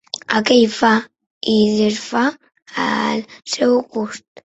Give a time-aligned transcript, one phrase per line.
[0.37, 0.93] Aquell fa
[1.53, 2.25] i desfà
[2.89, 3.25] al
[3.57, 4.31] seu gust.